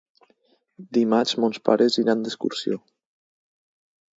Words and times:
Dimarts 0.97 1.37
mons 1.43 1.61
pares 1.69 1.99
iran 2.05 2.25
d'excursió. 2.27 2.81